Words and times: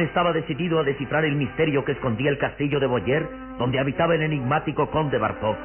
Estaba 0.00 0.32
decidido 0.32 0.78
a 0.78 0.84
descifrar 0.84 1.24
el 1.24 1.36
misterio 1.36 1.84
que 1.84 1.92
escondía 1.92 2.30
el 2.30 2.38
castillo 2.38 2.80
de 2.80 2.86
Boyer, 2.86 3.26
donde 3.58 3.78
habitaba 3.78 4.14
el 4.14 4.22
enigmático 4.22 4.90
conde 4.90 5.18
Bartok. 5.18 5.56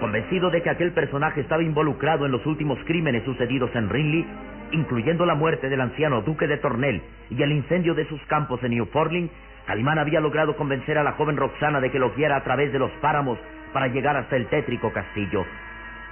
Convencido 0.00 0.50
de 0.50 0.62
que 0.62 0.70
aquel 0.70 0.92
personaje 0.92 1.40
estaba 1.40 1.62
involucrado 1.62 2.26
en 2.26 2.32
los 2.32 2.44
últimos 2.46 2.78
crímenes 2.86 3.24
sucedidos 3.24 3.70
en 3.74 3.88
Rinley, 3.88 4.26
incluyendo 4.72 5.24
la 5.24 5.34
muerte 5.34 5.68
del 5.68 5.80
anciano 5.80 6.22
duque 6.22 6.46
de 6.46 6.56
Tornel 6.58 7.02
y 7.30 7.42
el 7.42 7.52
incendio 7.52 7.94
de 7.94 8.06
sus 8.08 8.20
campos 8.26 8.62
en 8.62 8.72
Newfoundland, 8.72 9.30
Calimán 9.66 9.98
había 9.98 10.20
logrado 10.20 10.56
convencer 10.56 10.98
a 10.98 11.04
la 11.04 11.12
joven 11.12 11.36
Roxana 11.36 11.80
de 11.80 11.90
que 11.90 11.98
lo 11.98 12.12
guiara 12.14 12.36
a 12.36 12.44
través 12.44 12.72
de 12.72 12.78
los 12.78 12.90
páramos 13.00 13.38
para 13.72 13.88
llegar 13.88 14.16
hasta 14.16 14.36
el 14.36 14.46
tétrico 14.46 14.92
castillo. 14.92 15.44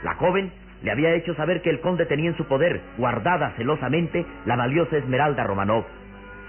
La 0.05 0.15
joven 0.15 0.53
le 0.83 0.93
había 0.93 1.15
hecho 1.15 1.35
saber 1.35 1.61
que 1.63 1.71
el 1.71 1.81
conde 1.81 2.07
tenía 2.07 2.31
en 2.31 2.37
su 2.37 2.45
poder, 2.45 2.81
guardada 2.99 3.53
celosamente, 3.57 4.25
la 4.47 4.55
valiosa 4.55 4.97
Esmeralda 4.97 5.45
Romanov. 5.45 5.85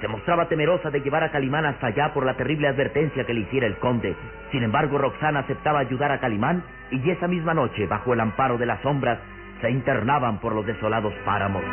Se 0.02 0.08
mostraba 0.08 0.48
temerosa 0.48 0.90
de 0.90 1.02
llevar 1.02 1.24
a 1.24 1.32
Calimán 1.32 1.66
hasta 1.66 1.88
allá 1.88 2.14
por 2.14 2.26
la 2.26 2.36
terrible 2.36 2.70
advertencia 2.70 3.26
que 3.26 3.34
le 3.34 3.42
hiciera 3.42 3.68
el 3.68 3.78
conde. 3.80 4.16
Sin 4.52 4.64
embargo, 4.64 4.98
Roxana 4.98 5.40
aceptaba 5.42 5.80
ayudar 5.80 6.12
a 6.12 6.20
Calimán 6.20 6.64
y 6.90 7.10
esa 7.10 7.28
misma 7.28 7.54
noche, 7.54 7.86
bajo 7.86 8.14
el 8.14 8.22
amparo 8.22 8.58
de 8.58 8.66
las 8.66 8.82
sombras, 8.82 9.20
se 9.60 9.70
internaban 9.70 10.40
por 10.40 10.56
los 10.56 10.66
desolados 10.66 11.14
páramos. 11.26 11.64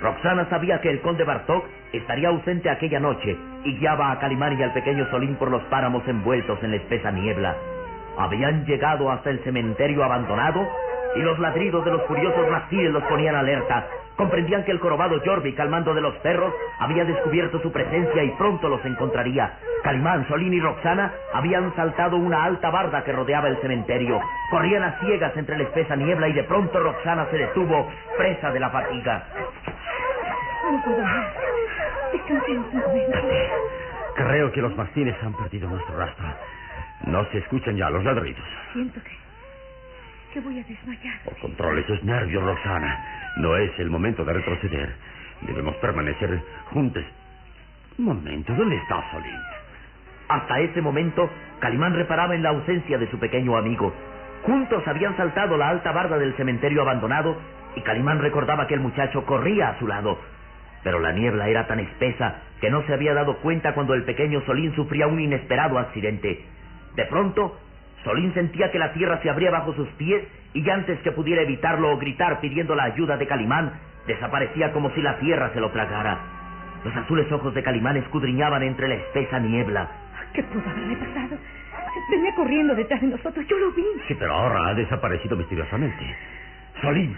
Roxana 0.00 0.48
sabía 0.48 0.80
que 0.80 0.90
el 0.90 1.00
conde 1.00 1.24
Bartok 1.24 1.64
estaría 1.92 2.28
ausente 2.28 2.70
aquella 2.70 3.00
noche 3.00 3.36
y 3.64 3.76
guiaba 3.80 4.12
a 4.12 4.20
Calimán 4.20 4.56
y 4.56 4.62
al 4.62 4.72
pequeño 4.72 5.10
Solín 5.10 5.34
por 5.34 5.50
los 5.50 5.62
páramos 5.64 6.06
envueltos 6.06 6.62
en 6.62 6.70
la 6.70 6.76
espesa 6.76 7.10
niebla. 7.10 7.56
Habían 8.16 8.64
llegado 8.64 9.10
hasta 9.10 9.30
el 9.30 9.40
cementerio 9.40 10.04
abandonado 10.04 10.68
y 11.16 11.22
los 11.22 11.38
ladridos 11.38 11.84
de 11.84 11.92
los 11.92 12.02
furiosos 12.04 12.48
reptiles 12.48 12.92
los 12.92 13.02
ponían 13.04 13.34
alerta. 13.34 13.86
Comprendían 14.16 14.64
que 14.64 14.72
el 14.72 14.78
jorobado 14.78 15.20
Jorvik, 15.24 15.58
al 15.60 15.68
mando 15.68 15.92
de 15.94 16.00
los 16.00 16.14
perros, 16.16 16.52
había 16.78 17.04
descubierto 17.04 17.60
su 17.60 17.70
presencia 17.70 18.22
y 18.22 18.30
pronto 18.32 18.68
los 18.68 18.84
encontraría. 18.84 19.52
Calimán, 19.82 20.26
Solín 20.28 20.54
y 20.54 20.60
Roxana 20.60 21.12
habían 21.34 21.74
saltado 21.76 22.16
una 22.16 22.44
alta 22.44 22.70
barda 22.70 23.04
que 23.04 23.12
rodeaba 23.12 23.48
el 23.48 23.58
cementerio. 23.58 24.20
Corrían 24.50 24.82
a 24.84 24.98
ciegas 25.00 25.36
entre 25.36 25.58
la 25.58 25.64
espesa 25.64 25.96
niebla 25.96 26.28
y 26.28 26.32
de 26.32 26.44
pronto 26.44 26.78
Roxana 26.78 27.26
se 27.30 27.38
detuvo, 27.38 27.88
presa 28.16 28.50
de 28.52 28.60
la 28.60 28.70
fatiga. 28.70 29.24
No 30.64 30.82
puedo 30.82 31.02
más. 31.02 31.26
Creo 34.14 34.50
que 34.50 34.62
los 34.62 34.74
mastines 34.76 35.14
han 35.22 35.34
perdido 35.34 35.68
nuestro 35.68 35.96
rastro. 35.96 36.26
No 37.04 37.24
se 37.26 37.38
escuchan 37.38 37.76
ya 37.76 37.90
los 37.90 38.02
ladridos. 38.02 38.44
Siento 38.72 39.00
que... 39.02 39.25
que 40.36 40.42
voy 40.42 40.60
a 40.60 40.64
desmayar. 40.64 41.18
Oh, 41.24 41.40
controle 41.40 41.82
sus 41.86 42.04
nervios, 42.04 42.44
Roxana. 42.44 43.32
No 43.38 43.56
es 43.56 43.70
el 43.78 43.88
momento 43.88 44.22
de 44.22 44.34
retroceder. 44.34 44.94
Debemos 45.40 45.74
permanecer 45.76 46.42
juntos. 46.74 47.02
Un 47.96 48.04
momento, 48.04 48.52
¿dónde 48.54 48.76
está 48.76 49.02
Solín? 49.12 49.40
Hasta 50.28 50.60
ese 50.60 50.82
momento, 50.82 51.30
Calimán 51.58 51.94
reparaba 51.94 52.34
en 52.34 52.42
la 52.42 52.50
ausencia 52.50 52.98
de 52.98 53.10
su 53.10 53.18
pequeño 53.18 53.56
amigo. 53.56 53.94
Juntos 54.42 54.86
habían 54.86 55.16
saltado 55.16 55.56
la 55.56 55.70
alta 55.70 55.90
barda 55.92 56.18
del 56.18 56.36
cementerio 56.36 56.82
abandonado 56.82 57.38
y 57.74 57.80
Calimán 57.80 58.20
recordaba 58.20 58.66
que 58.66 58.74
el 58.74 58.80
muchacho 58.80 59.24
corría 59.24 59.70
a 59.70 59.78
su 59.78 59.86
lado. 59.86 60.18
Pero 60.84 61.00
la 61.00 61.12
niebla 61.12 61.48
era 61.48 61.66
tan 61.66 61.80
espesa 61.80 62.42
que 62.60 62.68
no 62.68 62.82
se 62.82 62.92
había 62.92 63.14
dado 63.14 63.38
cuenta 63.38 63.72
cuando 63.72 63.94
el 63.94 64.04
pequeño 64.04 64.42
Solín 64.42 64.74
sufría 64.74 65.06
un 65.06 65.18
inesperado 65.18 65.78
accidente. 65.78 66.44
De 66.94 67.06
pronto, 67.06 67.58
Solín 68.06 68.32
sentía 68.34 68.70
que 68.70 68.78
la 68.78 68.92
tierra 68.92 69.20
se 69.20 69.28
abría 69.28 69.50
bajo 69.50 69.74
sus 69.74 69.88
pies 69.98 70.22
y 70.54 70.70
antes 70.70 70.96
que 71.00 71.10
pudiera 71.10 71.42
evitarlo 71.42 71.90
o 71.90 71.98
gritar 71.98 72.40
pidiendo 72.40 72.76
la 72.76 72.84
ayuda 72.84 73.16
de 73.16 73.26
Calimán, 73.26 73.72
desaparecía 74.06 74.70
como 74.72 74.90
si 74.90 75.02
la 75.02 75.18
tierra 75.18 75.50
se 75.52 75.60
lo 75.60 75.72
tragara. 75.72 76.20
Los 76.84 76.96
azules 76.96 77.30
ojos 77.32 77.52
de 77.52 77.64
Calimán 77.64 77.96
escudriñaban 77.96 78.62
entre 78.62 78.86
la 78.86 78.94
espesa 78.94 79.40
niebla. 79.40 79.90
¿Qué 80.32 80.42
pudo 80.44 80.70
haberme 80.70 80.94
pasado? 80.94 81.36
Venía 82.08 82.32
corriendo 82.36 82.76
detrás 82.76 83.00
de 83.00 83.08
nosotros. 83.08 83.44
Yo 83.48 83.58
lo 83.58 83.72
vi. 83.72 83.84
Sí, 84.06 84.14
pero 84.16 84.34
ahora 84.34 84.68
ha 84.68 84.74
desaparecido 84.74 85.36
misteriosamente. 85.36 86.16
Solín, 86.80 87.16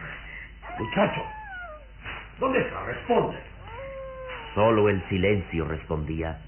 muchacho, 0.78 1.22
¿dónde 2.40 2.60
está? 2.60 2.82
Responde. 2.86 3.36
Solo 4.54 4.88
el 4.88 5.06
silencio 5.10 5.66
respondía. 5.66 6.38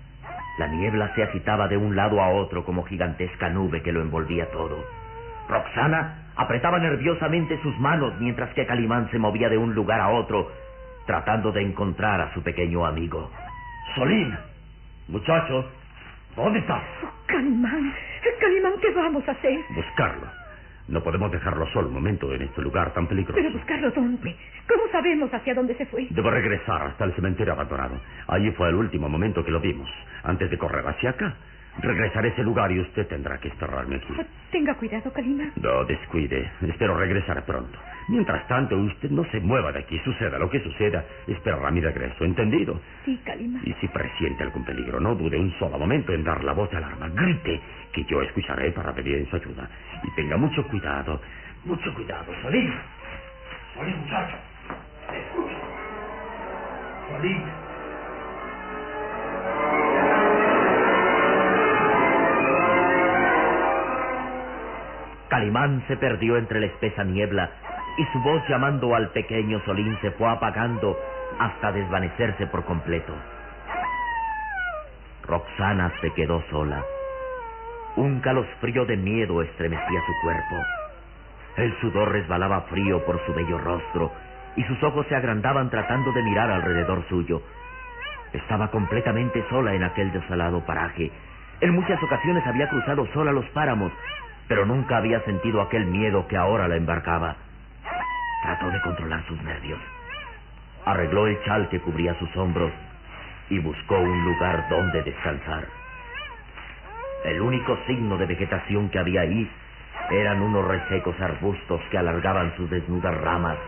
La 0.61 0.67
niebla 0.67 1.11
se 1.15 1.23
agitaba 1.23 1.69
de 1.69 1.79
un 1.79 1.97
lado 1.97 2.21
a 2.21 2.29
otro 2.29 2.67
como 2.67 2.85
gigantesca 2.85 3.49
nube 3.49 3.81
que 3.81 3.93
lo 3.93 4.03
envolvía 4.03 4.51
todo. 4.51 4.85
Roxana 5.49 6.33
apretaba 6.37 6.79
nerviosamente 6.79 7.59
sus 7.63 7.79
manos 7.79 8.13
mientras 8.21 8.53
que 8.53 8.67
Calimán 8.67 9.11
se 9.11 9.19
movía 9.19 9.49
de 9.49 9.57
un 9.57 9.75
lugar 9.75 10.01
a 10.01 10.11
otro, 10.11 10.53
tratando 11.07 11.51
de 11.51 11.63
encontrar 11.63 12.21
a 12.21 12.35
su 12.35 12.43
pequeño 12.43 12.85
amigo. 12.85 13.31
Solín, 13.95 14.37
muchacho, 15.09 15.65
¿dónde 16.37 16.59
está? 16.59 16.77
Oh, 17.05 17.11
Calimán, 17.25 17.95
Calimán, 18.39 18.75
¿qué 18.83 18.91
vamos 18.91 19.27
a 19.27 19.33
hacer? 19.33 19.61
Buscarlo. 19.75 20.40
No 20.91 21.03
podemos 21.03 21.31
dejarlo 21.31 21.67
solo 21.69 21.87
un 21.89 21.95
momento 21.95 22.33
en 22.35 22.43
este 22.43 22.61
lugar 22.63 22.93
tan 22.93 23.07
peligroso. 23.07 23.41
Pero 23.41 23.53
buscarlo 23.53 23.91
dónde? 23.93 24.35
¿Cómo 24.69 24.83
sabemos 24.91 25.33
hacia 25.33 25.55
dónde 25.55 25.75
se 25.77 25.87
fue? 25.87 26.09
Debo 26.11 26.31
regresar 26.31 26.83
hasta 26.83 27.05
el 27.05 27.15
cementerio 27.15 27.53
abandonado. 27.53 28.01
Allí 28.27 28.51
fue 28.53 28.69
el 28.69 28.75
último 28.75 29.09
momento 29.09 29.45
que 29.45 29.53
lo 29.53 29.61
vimos, 29.61 29.89
antes 30.25 30.51
de 30.51 30.59
correr 30.59 30.87
hacia 30.87 31.11
acá. 31.11 31.37
Regresaré 31.79 32.31
a 32.31 32.33
ese 32.33 32.43
lugar 32.43 32.73
y 32.73 32.81
usted 32.81 33.07
tendrá 33.07 33.39
que 33.39 33.47
esperarme 33.49 33.97
aquí. 33.97 34.13
Oh, 34.19 34.25
tenga 34.51 34.75
cuidado, 34.75 35.13
Calimán. 35.13 35.53
No 35.63 35.85
descuide. 35.85 36.51
Espero 36.63 36.97
regresar 36.97 37.45
pronto. 37.47 37.79
Mientras 38.09 38.47
tanto, 38.49 38.77
usted 38.77 39.11
no 39.11 39.25
se 39.31 39.39
mueva 39.39 39.71
de 39.71 39.79
aquí. 39.79 39.97
Suceda 40.01 40.37
lo 40.39 40.51
que 40.51 40.59
suceda, 40.61 41.05
esperará 41.29 41.71
mi 41.71 41.81
regreso. 41.81 42.25
¿Entendido? 42.25 42.81
Sí, 43.05 43.21
Calimán. 43.25 43.63
Y 43.65 43.73
si 43.75 43.87
presiente 43.87 44.43
algún 44.43 44.65
peligro, 44.65 44.99
no 44.99 45.15
dude 45.15 45.39
un 45.39 45.53
solo 45.61 45.79
momento 45.79 46.13
en 46.13 46.25
dar 46.25 46.43
la 46.43 46.53
voz 46.53 46.69
de 46.73 46.79
alarma. 46.79 47.09
Grite, 47.09 47.61
que 47.93 48.05
yo 48.05 48.23
escucharé 48.23 48.71
para 48.73 48.95
pedir 48.95 49.29
su 49.29 49.37
ayuda. 49.37 49.69
Y 50.03 50.11
tenga 50.15 50.37
mucho 50.37 50.67
cuidado. 50.69 51.21
Mucho 51.65 51.95
cuidado. 51.95 52.33
Solín. 52.43 52.73
Solín, 53.75 53.99
muchacho. 54.01 54.37
Escucha. 55.13 55.57
Solín. 57.09 57.43
Calimán 65.29 65.85
se 65.87 65.97
perdió 65.97 66.37
entre 66.37 66.61
la 66.61 66.67
espesa 66.67 67.05
niebla 67.05 67.51
y 67.97 68.05
su 68.13 68.21
voz 68.21 68.43
llamando 68.49 68.95
al 68.95 69.11
pequeño 69.11 69.61
Solín 69.65 69.97
se 70.01 70.11
fue 70.13 70.29
apagando 70.29 70.97
hasta 71.39 71.73
desvanecerse 71.73 72.47
por 72.49 72.65
completo. 72.65 73.15
Roxana 75.23 75.93
se 76.01 76.13
quedó 76.15 76.43
sola. 76.51 76.85
Un 77.97 78.21
calosfrío 78.21 78.87
de 78.87 78.97
miedo 78.97 79.43
estremecía 79.43 80.01
su 80.07 80.13
cuerpo. 80.23 80.57
El 81.57 81.77
sudor 81.81 82.13
resbalaba 82.13 82.63
frío 82.63 83.05
por 83.05 83.25
su 83.27 83.35
bello 83.35 83.59
rostro 83.59 84.13
y 84.57 84.63
sus 84.65 84.83
ojos 84.83 85.07
se 85.09 85.17
agrandaban 85.17 85.71
tratando 85.71 86.13
de 86.13 86.23
mirar 86.23 86.51
alrededor 86.51 87.05
suyo. 87.09 87.43
Estaba 88.33 88.71
completamente 88.71 89.45
sola 89.51 89.75
en 89.75 89.83
aquel 89.83 90.13
desolado 90.13 90.65
paraje. 90.65 91.11
En 91.61 91.75
muchas 91.75 92.01
ocasiones 92.03 92.47
había 92.47 92.69
cruzado 92.69 93.07
sola 93.13 93.33
los 93.33 93.47
páramos, 93.47 93.93
pero 94.47 94.65
nunca 94.65 94.99
había 94.99 95.21
sentido 95.25 95.61
aquel 95.61 95.87
miedo 95.87 96.27
que 96.29 96.37
ahora 96.37 96.69
la 96.69 96.77
embarcaba. 96.77 97.37
Trató 98.45 98.71
de 98.71 98.81
controlar 98.83 99.27
sus 99.27 99.43
nervios. 99.43 99.81
Arregló 100.87 101.27
el 101.27 101.43
chal 101.45 101.69
que 101.69 101.81
cubría 101.81 102.15
sus 102.19 102.35
hombros 102.37 102.73
y 103.51 103.59
buscó 103.59 103.99
un 103.99 104.25
lugar 104.25 104.69
donde 104.71 105.03
descansar. 105.03 105.80
El 107.25 107.41
único 107.41 107.79
signo 107.87 108.17
de 108.17 108.27
vegetación 108.27 108.89
que 108.89 108.99
había 108.99 109.23
ahí 109.23 109.51
eran 110.11 110.41
unos 110.41 110.67
resecos 110.67 111.19
arbustos 111.21 111.81
que 111.91 111.99
alargaban 111.99 112.55
sus 112.57 112.69
desnudas 112.71 113.15
ramas 113.21 113.59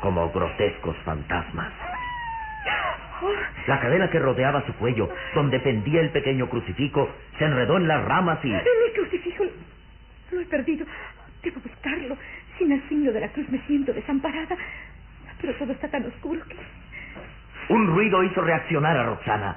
como 0.00 0.30
grotescos 0.30 0.96
fantasmas. 1.04 1.72
La 3.66 3.80
cadena 3.80 4.10
que 4.10 4.18
rodeaba 4.18 4.64
su 4.66 4.72
cuello, 4.74 5.08
donde 5.34 5.60
pendía 5.60 6.00
el 6.00 6.10
pequeño 6.10 6.48
crucifijo, 6.48 7.08
se 7.38 7.44
enredó 7.44 7.76
en 7.76 7.88
las 7.88 8.04
ramas 8.04 8.38
y... 8.44 8.52
El 8.52 8.64
crucifijo 8.94 9.44
lo 10.32 10.40
he 10.40 10.46
perdido. 10.46 10.86
Debo 11.42 11.60
buscarlo. 11.60 12.16
Sin 12.58 12.72
el 12.72 12.88
signo 12.88 13.12
de 13.12 13.20
la 13.20 13.28
cruz 13.28 13.48
me 13.50 13.58
siento 13.66 13.92
desamparada. 13.92 14.56
Pero 15.40 15.54
todo 15.54 15.72
está 15.72 15.88
tan 15.88 16.04
oscuro 16.06 16.40
que... 16.48 16.56
Un 17.72 17.86
ruido 17.86 18.22
hizo 18.24 18.40
reaccionar 18.40 18.96
a 18.96 19.04
Roxana. 19.04 19.56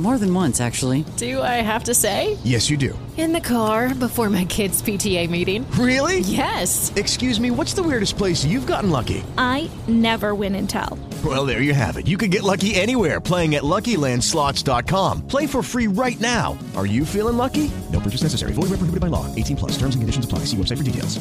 More 0.00 0.16
than 0.16 0.32
once, 0.32 0.62
actually. 0.62 1.04
Do 1.18 1.42
I 1.42 1.60
have 1.60 1.84
to 1.84 1.94
say? 1.94 2.38
Yes, 2.42 2.70
you 2.70 2.78
do. 2.78 2.98
In 3.18 3.34
the 3.34 3.40
car 3.40 3.94
before 3.94 4.30
my 4.30 4.46
kids' 4.46 4.80
PTA 4.80 5.28
meeting. 5.28 5.70
Really? 5.72 6.20
Yes. 6.20 6.90
Excuse 6.96 7.38
me, 7.38 7.50
what's 7.50 7.74
the 7.74 7.82
weirdest 7.82 8.16
place 8.16 8.42
you've 8.42 8.66
gotten 8.66 8.88
lucky? 8.88 9.22
I 9.36 9.70
never 9.88 10.34
win 10.34 10.54
and 10.54 10.70
tell. 10.70 10.98
Well, 11.22 11.44
there 11.44 11.60
you 11.60 11.74
have 11.74 11.98
it. 11.98 12.06
You 12.06 12.16
can 12.16 12.30
get 12.30 12.42
lucky 12.44 12.74
anywhere 12.76 13.20
playing 13.20 13.56
at 13.56 13.62
LuckyLandSlots.com. 13.62 15.26
Play 15.28 15.46
for 15.46 15.62
free 15.62 15.86
right 15.86 16.18
now. 16.18 16.56
Are 16.74 16.86
you 16.86 17.04
feeling 17.04 17.36
lucky? 17.36 17.70
No 17.92 18.00
purchase 18.00 18.22
necessary. 18.22 18.52
Void 18.52 18.70
where 18.70 18.80
prohibited 18.80 19.02
by 19.02 19.08
law. 19.08 19.26
18 19.34 19.56
plus. 19.56 19.72
Terms 19.72 19.96
and 19.96 20.00
conditions 20.00 20.24
apply. 20.24 20.46
See 20.46 20.56
website 20.56 20.78
for 20.78 20.84
details. 20.84 21.20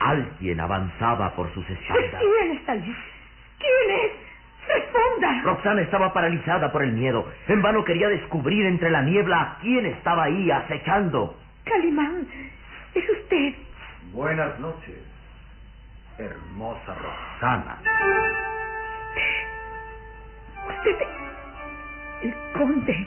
Alguien 0.00 0.58
avanzaba 0.60 1.36
por 1.36 1.52
sus 1.52 1.64
espaldas. 1.68 2.22
¿Quién 2.22 2.56
está 2.56 2.72
allí? 2.72 2.94
¿Quién 3.58 3.90
es? 4.00 4.25
¡Responda! 4.68 5.42
Roxana 5.44 5.82
estaba 5.82 6.12
paralizada 6.12 6.72
por 6.72 6.82
el 6.82 6.92
miedo. 6.92 7.26
En 7.48 7.62
vano 7.62 7.84
quería 7.84 8.08
descubrir 8.08 8.66
entre 8.66 8.90
la 8.90 9.02
niebla 9.02 9.40
a 9.40 9.58
quién 9.60 9.86
estaba 9.86 10.24
ahí 10.24 10.50
acechando. 10.50 11.36
Calimán, 11.64 12.26
es 12.94 13.08
usted. 13.08 13.54
Buenas 14.12 14.58
noches, 14.60 14.98
hermosa 16.18 16.94
Roxana. 16.94 17.78
Usted. 20.68 20.96
El 22.22 22.34
conde. 22.52 23.06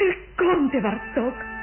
El 0.00 0.16
conde 0.36 0.80
Bartok. 0.80 1.57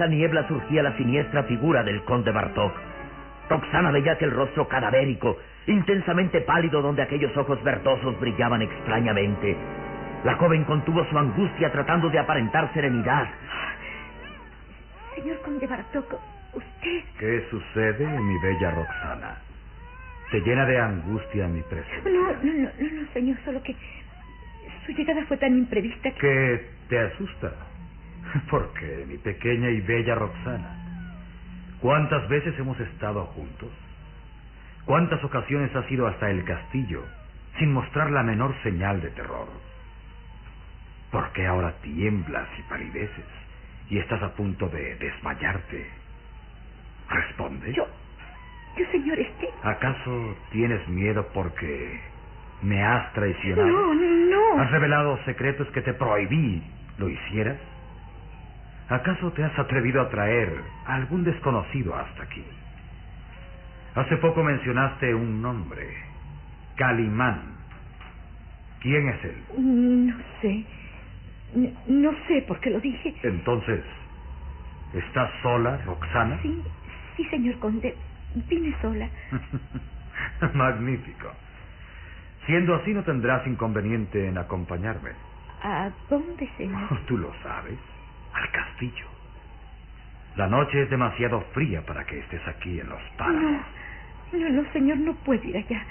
Espesa 0.00 0.06
niebla 0.06 0.48
surgía 0.48 0.82
la 0.82 0.96
siniestra 0.96 1.42
figura 1.44 1.82
del 1.82 2.02
conde 2.04 2.32
Bartok. 2.32 2.72
Roxana 3.50 3.90
veía 3.90 4.12
aquel 4.12 4.30
rostro 4.30 4.66
cadavérico, 4.66 5.36
intensamente 5.66 6.40
pálido 6.40 6.80
donde 6.80 7.02
aquellos 7.02 7.36
ojos 7.36 7.62
verdosos 7.62 8.18
brillaban 8.18 8.62
extrañamente. 8.62 9.56
La 10.24 10.36
joven 10.36 10.64
contuvo 10.64 11.04
su 11.10 11.18
angustia 11.18 11.70
tratando 11.70 12.08
de 12.08 12.18
aparentar 12.18 12.72
serenidad. 12.72 13.28
Señor 15.16 15.38
Conde 15.42 15.66
Bartok, 15.66 16.14
usted... 16.54 17.00
¿Qué 17.18 17.44
sucede, 17.50 18.06
mi 18.06 18.38
bella 18.40 18.70
Roxana? 18.70 19.36
¿Te 20.30 20.40
llena 20.40 20.64
de 20.64 20.78
angustia 20.80 21.46
mi 21.46 21.60
presencia? 21.62 22.10
No, 22.10 22.32
no, 22.42 22.52
no, 22.54 22.70
no, 22.78 23.02
no, 23.02 23.12
señor, 23.12 23.36
solo 23.44 23.62
que 23.62 23.76
su 24.86 24.92
llegada 24.92 25.26
fue 25.26 25.36
tan 25.36 25.58
imprevista 25.58 26.10
que... 26.12 26.20
¿Qué 26.20 26.66
te 26.88 26.98
asusta? 27.00 27.52
¿Por 28.50 28.72
qué, 28.74 29.04
mi 29.06 29.18
pequeña 29.18 29.70
y 29.70 29.80
bella 29.80 30.14
Roxana? 30.14 30.76
¿Cuántas 31.80 32.28
veces 32.28 32.58
hemos 32.58 32.78
estado 32.80 33.24
juntos? 33.26 33.70
¿Cuántas 34.84 35.22
ocasiones 35.24 35.74
has 35.74 35.90
ido 35.90 36.06
hasta 36.06 36.30
el 36.30 36.44
castillo 36.44 37.04
sin 37.58 37.72
mostrar 37.72 38.10
la 38.10 38.22
menor 38.22 38.54
señal 38.62 39.00
de 39.00 39.10
terror? 39.10 39.48
¿Por 41.10 41.32
qué 41.32 41.46
ahora 41.46 41.74
tiemblas 41.82 42.48
y 42.58 42.62
palideces 42.62 43.26
y 43.88 43.98
estás 43.98 44.22
a 44.22 44.34
punto 44.34 44.68
de 44.68 44.96
desmayarte? 44.96 45.90
Responde. 47.08 47.72
Yo, 47.72 47.86
yo, 48.76 48.86
señor, 48.92 49.18
este... 49.18 49.48
¿Acaso 49.62 50.36
tienes 50.50 50.86
miedo 50.88 51.26
porque 51.34 52.00
me 52.62 52.82
has 52.84 53.12
traicionado? 53.14 53.70
No, 53.70 53.94
no. 53.94 54.62
¿Has 54.62 54.70
revelado 54.70 55.18
secretos 55.24 55.68
que 55.72 55.82
te 55.82 55.94
prohibí 55.94 56.62
lo 56.98 57.08
hicieras? 57.08 57.58
¿Acaso 58.90 59.32
te 59.32 59.44
has 59.44 59.56
atrevido 59.56 60.00
a 60.02 60.08
traer 60.10 60.64
a 60.84 60.96
algún 60.96 61.22
desconocido 61.22 61.94
hasta 61.94 62.24
aquí? 62.24 62.44
Hace 63.94 64.16
poco 64.16 64.42
mencionaste 64.42 65.14
un 65.14 65.40
nombre, 65.40 65.94
Calimán. 66.76 67.54
¿Quién 68.80 69.08
es 69.08 69.24
él? 69.24 69.44
No 69.58 70.16
sé. 70.40 70.64
No, 71.54 71.70
no 71.86 72.12
sé 72.26 72.42
por 72.48 72.58
qué 72.58 72.70
lo 72.70 72.80
dije. 72.80 73.14
Entonces, 73.22 73.84
¿estás 74.92 75.30
sola, 75.42 75.76
Roxana? 75.86 76.40
Sí, 76.42 76.60
sí, 77.16 77.24
señor 77.26 77.60
conde. 77.60 77.96
Vine 78.48 78.74
sola. 78.82 79.08
Magnífico. 80.54 81.32
Siendo 82.46 82.74
así, 82.74 82.92
no 82.92 83.04
tendrás 83.04 83.46
inconveniente 83.46 84.26
en 84.26 84.36
acompañarme. 84.36 85.10
¿A 85.62 85.92
dónde, 86.08 86.48
señor? 86.56 86.88
Tú 87.06 87.18
lo 87.18 87.32
sabes. 87.42 87.78
Al 88.34 88.50
castillo. 88.50 89.06
La 90.36 90.46
noche 90.46 90.82
es 90.82 90.90
demasiado 90.90 91.40
fría 91.52 91.82
para 91.82 92.04
que 92.04 92.18
estés 92.18 92.46
aquí 92.48 92.80
en 92.80 92.88
los 92.88 93.02
páramos. 93.16 93.62
No, 94.32 94.38
no, 94.38 94.48
no, 94.62 94.72
señor, 94.72 94.98
no 94.98 95.14
puedo 95.16 95.42
ir 95.44 95.56
allá. 95.56 95.84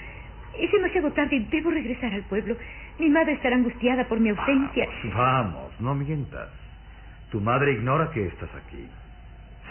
Es 0.58 0.72
demasiado 0.72 1.12
tarde 1.12 1.36
y 1.36 1.44
debo 1.44 1.70
regresar 1.70 2.12
al 2.12 2.22
pueblo. 2.22 2.56
Mi 2.98 3.08
madre 3.08 3.34
estará 3.34 3.56
angustiada 3.56 4.04
por 4.08 4.18
mi 4.18 4.30
ausencia. 4.30 4.86
Vamos, 5.04 5.14
vamos, 5.14 5.80
no 5.80 5.94
mientas. 5.94 6.48
Tu 7.30 7.40
madre 7.40 7.72
ignora 7.72 8.10
que 8.10 8.26
estás 8.26 8.50
aquí. 8.54 8.88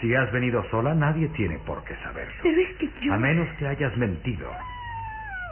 Si 0.00 0.14
has 0.14 0.32
venido 0.32 0.64
sola, 0.70 0.94
nadie 0.94 1.28
tiene 1.28 1.58
por 1.58 1.84
qué 1.84 1.94
saberlo. 1.96 2.40
Pero 2.42 2.60
es 2.60 2.76
que 2.78 2.90
yo... 3.02 3.12
A 3.12 3.18
menos 3.18 3.48
que 3.58 3.66
hayas 3.66 3.94
mentido. 3.98 4.50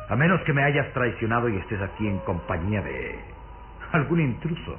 A 0.09 0.17
menos 0.17 0.41
que 0.43 0.55
me 0.55 0.63
hayas 0.65 0.91
traicionado 0.95 1.51
y 1.51 1.57
estés 1.57 1.81
aquí 1.83 2.07
en 2.07 2.19
compañía 2.21 2.81
de 2.81 3.19
algún 3.93 4.21
intruso. 4.21 4.79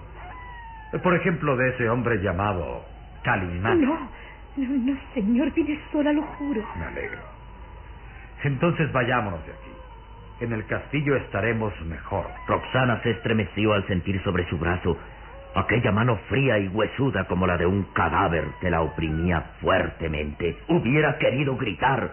Por 1.04 1.16
ejemplo, 1.16 1.56
de 1.56 1.70
ese 1.70 1.90
hombre 1.90 2.18
llamado 2.22 2.84
Calimán. 3.24 3.82
No, 3.82 4.10
no, 4.58 4.68
no, 4.68 5.00
señor, 5.14 5.54
vine 5.54 5.80
sola, 5.92 6.12
lo 6.12 6.24
juro. 6.24 6.64
Me 6.78 6.86
alegro. 6.86 7.20
Entonces 8.44 8.92
vayámonos 8.92 9.46
de 9.46 9.52
aquí. 9.52 9.72
En 10.42 10.54
el 10.54 10.66
castillo 10.66 11.16
estaremos 11.18 11.74
mejor. 11.82 12.26
Roxana 12.48 13.02
se 13.04 13.12
estremeció 13.12 13.74
al 13.74 13.86
sentir 13.88 14.22
sobre 14.24 14.48
su 14.50 14.58
brazo 14.58 14.98
aquella 15.56 15.92
mano 15.92 16.18
fría 16.30 16.58
y 16.60 16.68
huesuda 16.68 17.26
como 17.26 17.48
la 17.48 17.58
de 17.58 17.66
un 17.66 17.84
cadáver 17.94 18.46
que 18.62 18.70
la 18.70 18.82
oprimía 18.82 19.42
fuertemente. 19.62 20.58
Hubiera 20.68 21.18
querido 21.18 21.58
gritar, 21.58 22.12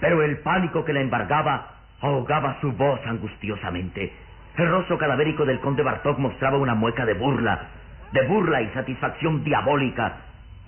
pero 0.00 0.22
el 0.22 0.38
pánico 0.38 0.84
que 0.84 0.92
la 0.92 1.00
embargaba 1.00 1.76
ahogaba 2.00 2.60
su 2.60 2.72
voz 2.72 3.00
angustiosamente. 3.06 4.12
El 4.56 4.68
rostro 4.68 4.98
cadavérico 4.98 5.44
del 5.44 5.60
conde 5.60 5.82
Bartok 5.82 6.18
mostraba 6.18 6.58
una 6.58 6.74
mueca 6.74 7.06
de 7.06 7.14
burla, 7.14 7.68
de 8.12 8.26
burla 8.26 8.60
y 8.62 8.68
satisfacción 8.70 9.42
diabólica 9.42 10.16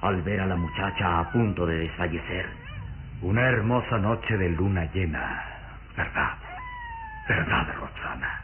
al 0.00 0.22
ver 0.22 0.40
a 0.40 0.46
la 0.46 0.56
muchacha 0.56 1.20
a 1.20 1.30
punto 1.30 1.66
de 1.66 1.78
desfallecer. 1.78 2.46
Una 3.22 3.42
hermosa 3.42 3.98
noche 3.98 4.36
de 4.36 4.50
luna 4.50 4.84
llena, 4.92 5.42
¿verdad? 5.96 6.38
¿Verdad, 7.28 7.74
Roxana? 7.80 8.40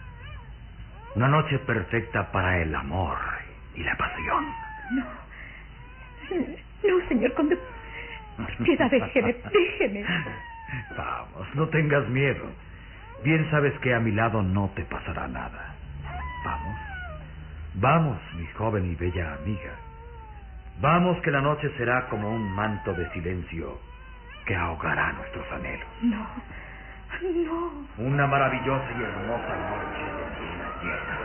Una 1.14 1.28
noche 1.28 1.58
perfecta 1.60 2.30
para 2.30 2.62
el 2.62 2.74
amor 2.74 3.18
y 3.74 3.82
la 3.82 3.96
pasión. 3.96 4.54
No. 4.90 5.04
No, 6.82 7.08
señor 7.08 7.34
conde. 7.34 7.58
Queda, 8.64 8.88
déjeme, 8.88 9.34
déjeme. 9.52 10.04
Vamos, 10.96 11.54
no 11.54 11.68
tengas 11.68 12.08
miedo. 12.08 12.44
Bien 13.22 13.50
sabes 13.50 13.78
que 13.80 13.92
a 13.94 14.00
mi 14.00 14.12
lado 14.12 14.42
no 14.42 14.70
te 14.74 14.84
pasará 14.84 15.28
nada. 15.28 15.74
Vamos. 16.44 16.89
Vamos, 17.80 18.18
mi 18.36 18.46
joven 18.58 18.92
y 18.92 18.94
bella 18.94 19.32
amiga. 19.40 19.72
Vamos 20.82 21.16
que 21.22 21.30
la 21.30 21.40
noche 21.40 21.70
será 21.78 22.10
como 22.10 22.28
un 22.30 22.52
manto 22.52 22.92
de 22.92 23.10
silencio 23.12 23.78
que 24.44 24.54
ahogará 24.54 25.14
nuestros 25.14 25.50
anhelos. 25.50 25.88
No, 26.02 26.26
no. 27.22 27.72
Una 27.96 28.26
maravillosa 28.26 28.84
y 28.98 29.02
hermosa 29.02 29.56
noche 29.56 30.04
de 30.04 30.24
luna 30.36 30.68
llena. 30.82 31.16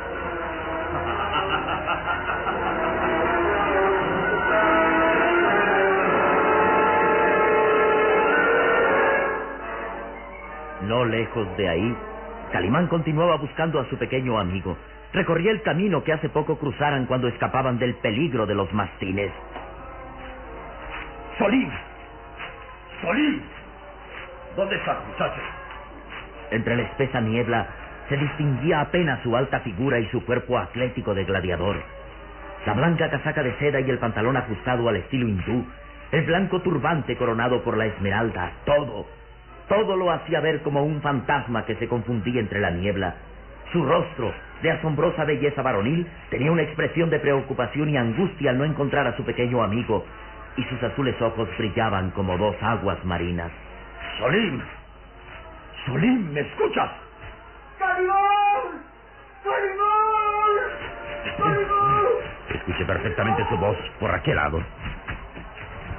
No 10.84 11.04
lejos 11.04 11.58
de 11.58 11.68
ahí, 11.68 11.98
Calimán 12.54 12.88
continuaba 12.88 13.36
buscando 13.36 13.82
a 13.82 13.90
su 13.90 13.98
pequeño 13.98 14.40
amigo. 14.40 14.78
Recorría 15.16 15.52
el 15.52 15.62
camino 15.62 16.04
que 16.04 16.12
hace 16.12 16.28
poco 16.28 16.58
cruzaran 16.60 17.06
cuando 17.06 17.30
escapaban 17.30 17.80
del 17.80 17.96
peligro 17.96 18.46
de 18.46 18.54
los 18.54 18.72
mastines. 18.74 19.32
¡Solín! 21.38 21.72
¡Solín! 23.02 23.42
¿Dónde 24.58 24.76
estás, 24.76 24.98
muchacho? 25.08 25.40
Entre 26.52 26.76
la 26.76 26.82
espesa 26.82 27.22
niebla 27.22 27.66
se 28.10 28.18
distinguía 28.18 28.82
apenas 28.82 29.24
su 29.24 29.38
alta 29.38 29.62
figura 29.62 30.00
y 30.00 30.10
su 30.10 30.26
cuerpo 30.26 30.58
atlético 30.58 31.14
de 31.14 31.24
gladiador. 31.24 31.82
La 32.66 32.74
blanca 32.74 33.10
casaca 33.10 33.42
de 33.42 33.58
seda 33.58 33.80
y 33.80 33.90
el 33.90 34.00
pantalón 34.00 34.36
ajustado 34.36 34.90
al 34.90 34.98
estilo 34.98 35.30
hindú, 35.30 35.66
el 36.12 36.26
blanco 36.26 36.60
turbante 36.62 37.16
coronado 37.16 37.64
por 37.64 37.78
la 37.78 37.86
esmeralda, 37.86 38.52
todo, 38.66 39.06
todo 39.70 39.96
lo 39.96 40.12
hacía 40.12 40.42
ver 40.42 40.62
como 40.62 40.84
un 40.84 41.02
fantasma 41.02 41.66
que 41.66 41.76
se 41.76 41.88
confundía 41.88 42.42
entre 42.42 42.60
la 42.60 42.72
niebla. 42.72 43.16
Su 43.72 43.84
rostro, 43.86 44.34
de 44.62 44.72
asombrosa 44.72 45.26
belleza 45.26 45.62
varonil, 45.62 46.08
tenía 46.30 46.52
una 46.52 46.62
expresión 46.62 47.10
de 47.10 47.20
preocupación 47.20 47.90
y 47.90 47.98
angustia 47.98 48.52
al 48.52 48.58
no 48.58 48.66
encontrar 48.66 49.08
a 49.08 49.16
su 49.18 49.24
pequeño 49.24 49.64
amigo, 49.64 50.06
y 50.58 50.64
sus 50.64 50.82
azules 50.82 51.20
ojos 51.22 51.50
brillaban 51.58 52.12
como 52.12 52.38
dos 52.38 52.56
aguas 52.62 53.04
marinas. 53.04 53.52
¡Solín! 54.20 54.64
¡Solín, 55.86 56.34
¿me 56.34 56.42
escuchas? 56.42 56.90
¡Calimán! 57.78 58.16
¡Calimán! 59.44 59.86
¡Calimán! 61.38 61.76
Escuché 62.56 62.86
perfectamente 62.86 63.46
su 63.50 63.58
voz 63.58 63.78
por 64.00 64.12
aquel 64.12 64.36
lado. 64.36 64.64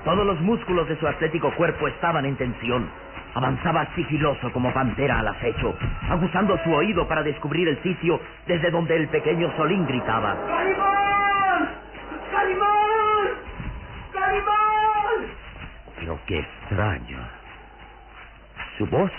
Todos 0.04 0.24
los 0.24 0.40
músculos 0.40 0.88
de 0.88 0.96
su 0.98 1.06
atlético 1.06 1.52
cuerpo 1.54 1.88
estaban 1.88 2.24
en 2.24 2.36
tensión. 2.36 2.88
Avanzaba 3.36 3.86
sigiloso 3.94 4.50
como 4.50 4.72
pantera 4.72 5.18
al 5.18 5.28
acecho, 5.28 5.76
aguzando 6.08 6.56
su 6.64 6.72
oído 6.72 7.06
para 7.06 7.22
descubrir 7.22 7.68
el 7.68 7.82
sitio 7.82 8.18
desde 8.46 8.70
donde 8.70 8.96
el 8.96 9.08
pequeño 9.08 9.54
Solín 9.58 9.86
gritaba. 9.86 10.34
¡Calimán! 10.46 11.68
¡Calimán! 12.32 13.28
¡Calimán! 14.14 15.36
Pero 16.00 16.18
qué 16.26 16.38
extraño. 16.38 17.18
Su 18.78 18.86
voz 18.86 19.12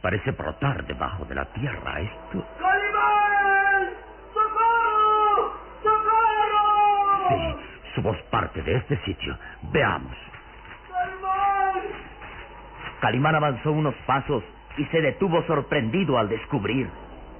parece 0.00 0.32
brotar 0.32 0.84
debajo 0.84 1.24
de 1.24 1.36
la 1.36 1.44
tierra. 1.44 2.00
Esto. 2.00 2.44
¡Calimán! 2.58 3.88
¡Socorro! 4.34 5.54
¡Socorro! 5.84 7.28
Sí, 7.28 7.56
su 7.94 8.02
voz 8.02 8.20
parte 8.32 8.62
de 8.62 8.78
este 8.78 8.96
sitio. 9.04 9.38
Veamos. 9.72 10.16
¡Calimán! 13.02 13.34
Avanzó 13.34 13.72
unos 13.72 13.96
pasos 14.06 14.44
y 14.76 14.84
se 14.84 15.00
detuvo 15.00 15.42
sorprendido 15.42 16.16
al 16.18 16.28
descubrir. 16.28 16.88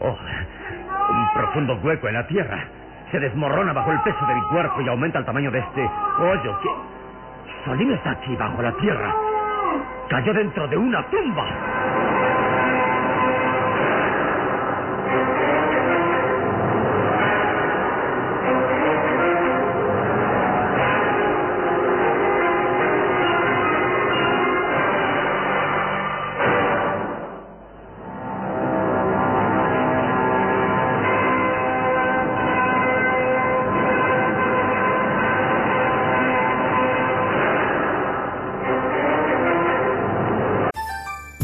Oh, 0.01 0.09
un 0.09 1.33
profundo 1.35 1.79
hueco 1.85 2.09
en 2.09 2.15
la 2.15 2.27
tierra. 2.27 2.65
Se 3.13 3.21
desmorona 3.21 3.73
bajo 3.73 3.93
el 3.93 4.01
peso 4.01 4.27
de 4.27 4.35
mi 4.35 4.43
cuerpo 4.49 4.81
y 4.81 4.89
aumenta 4.89 5.21
el 5.21 5.25
tamaño 5.25 5.53
de 5.53 5.61
este 5.61 5.89
hoyo. 6.19 6.59
¿Qué? 6.63 6.69
Solín 7.65 7.93
está 7.93 8.11
aquí 8.11 8.35
bajo 8.35 8.61
la 8.61 8.73
tierra. 8.73 9.15
Cayó 10.09 10.35
dentro 10.35 10.67
de 10.67 10.77
una 10.77 11.07
tumba. 11.07 11.47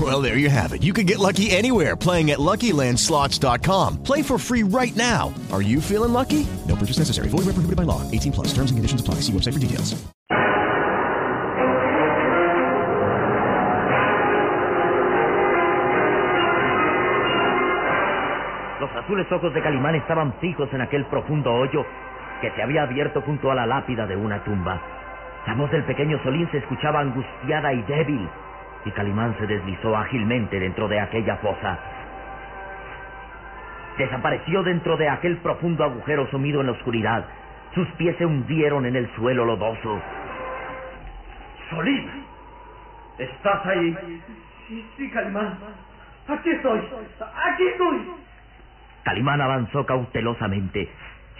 Well, 0.00 0.22
there 0.22 0.38
you 0.38 0.48
have 0.48 0.72
it. 0.72 0.82
You 0.82 0.94
can 0.94 1.04
get 1.04 1.18
lucky 1.18 1.50
anywhere 1.50 1.94
playing 1.94 2.30
at 2.30 2.38
LuckyLandSlots.com. 2.38 4.02
Play 4.02 4.22
for 4.22 4.38
free 4.38 4.62
right 4.62 4.96
now. 4.96 5.34
Are 5.52 5.60
you 5.60 5.82
feeling 5.82 6.14
lucky? 6.14 6.46
No 6.66 6.74
purchase 6.76 6.98
necessary. 6.98 7.28
Void 7.28 7.44
where 7.44 7.52
prohibited 7.52 7.76
by 7.76 7.82
law. 7.82 8.00
18 8.10 8.32
plus. 8.32 8.48
Terms 8.54 8.70
and 8.70 8.78
conditions 8.78 9.02
apply. 9.02 9.16
See 9.16 9.32
website 9.32 9.52
for 9.52 9.60
details. 9.60 9.94
Los 18.80 18.90
azules 18.96 19.30
ojos 19.30 19.54
de 19.54 19.62
Calimán 19.62 19.94
estaban 19.94 20.32
fijos 20.40 20.68
en 20.72 20.80
aquel 20.80 21.06
profundo 21.06 21.52
hoyo 21.54 21.86
que 22.40 22.50
se 22.50 22.62
había 22.62 22.82
abierto 22.82 23.22
junto 23.22 23.52
a 23.52 23.54
la 23.54 23.64
lápida 23.64 24.06
de 24.06 24.16
una 24.16 24.42
tumba. 24.42 24.80
La 25.46 25.54
voz 25.54 25.70
del 25.70 25.84
pequeño 25.84 26.20
Solín 26.24 26.50
se 26.50 26.58
escuchaba 26.58 27.00
angustiada 27.00 27.72
y 27.72 27.82
débil, 27.82 28.28
y 28.84 28.90
Calimán 28.90 29.36
se 29.38 29.46
deslizó 29.46 29.96
ágilmente 29.96 30.58
dentro 30.58 30.88
de 30.88 31.00
aquella 31.00 31.36
fosa. 31.36 31.78
Desapareció 33.98 34.62
dentro 34.62 34.96
de 34.96 35.08
aquel 35.08 35.36
profundo 35.38 35.84
agujero 35.84 36.26
sumido 36.30 36.60
en 36.60 36.66
la 36.66 36.72
oscuridad. 36.72 37.24
Sus 37.74 37.86
pies 37.92 38.16
se 38.16 38.26
hundieron 38.26 38.86
en 38.86 38.96
el 38.96 39.08
suelo 39.14 39.44
lodoso. 39.44 40.00
Solín, 41.70 42.10
¿estás 43.18 43.66
ahí? 43.66 43.96
Sí, 44.68 44.86
sí, 44.96 45.10
Calimán. 45.10 45.58
Aquí 46.28 46.50
estoy. 46.50 46.80
Aquí 46.80 47.62
estoy. 47.64 48.10
Calimán 49.04 49.40
avanzó 49.40 49.84
cautelosamente. 49.84 50.88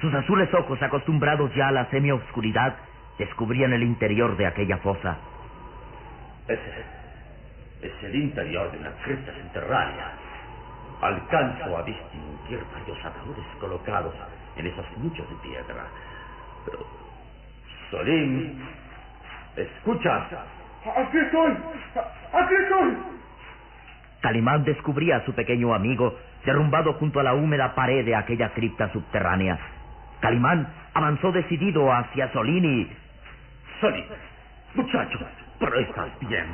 Sus 0.00 0.12
azules 0.14 0.52
ojos, 0.54 0.82
acostumbrados 0.82 1.54
ya 1.54 1.68
a 1.68 1.72
la 1.72 1.86
semioscuridad, 1.90 2.74
descubrían 3.18 3.72
el 3.72 3.82
interior 3.82 4.36
de 4.36 4.46
aquella 4.46 4.78
fosa. 4.78 5.16
Ese 6.48 7.01
es 7.82 7.92
el 8.04 8.14
interior 8.14 8.70
de 8.70 8.78
una 8.78 8.92
cripta 9.04 9.32
subterránea. 9.32 10.12
Alcanzo 11.00 11.76
a 11.76 11.82
distinguir 11.82 12.64
varios 12.72 13.04
ataúdes 13.04 13.44
colocados 13.58 14.14
en 14.56 14.66
esos 14.66 14.86
nichos 14.98 15.28
de 15.28 15.36
piedra. 15.36 15.84
Pero, 16.64 16.86
Solín, 17.90 18.62
escucha. 19.56 20.28
Aquí 20.96 21.18
estoy. 21.18 21.52
Aquí 22.32 22.54
estoy. 22.62 22.96
Calimán 24.20 24.62
descubría 24.64 25.16
a 25.16 25.24
su 25.24 25.34
pequeño 25.34 25.74
amigo 25.74 26.16
derrumbado 26.44 26.92
junto 26.94 27.18
a 27.18 27.24
la 27.24 27.34
húmeda 27.34 27.74
pared 27.74 28.04
de 28.04 28.14
aquella 28.14 28.50
cripta 28.50 28.92
subterránea. 28.92 29.58
Calimán 30.20 30.68
avanzó 30.94 31.32
decidido 31.32 31.92
hacia 31.92 32.32
Solín 32.32 32.64
y... 32.64 32.92
Solín, 33.80 34.04
muchacho, 34.74 35.18
pero 35.58 35.80
estás 35.80 36.10
bien. 36.20 36.46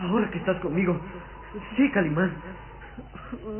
Ahora 0.00 0.30
que 0.30 0.38
estás 0.38 0.58
conmigo. 0.60 0.98
Sí, 1.76 1.90
Calimán. 1.90 2.32